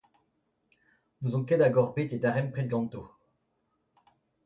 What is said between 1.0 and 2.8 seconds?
N’ouzon ket hag-eñ ocʼh bet e darempred